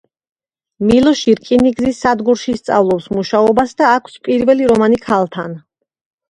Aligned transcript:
მილოში 0.91 1.35
რკინიგზის 1.39 1.99
სადგურში 2.05 2.55
სწავლობს 2.61 3.05
მუშაობას 3.19 3.77
და 3.83 3.93
აქვს 3.99 4.17
პირველი 4.29 4.67
რომანი 4.73 4.99
ქალთან. 5.05 5.55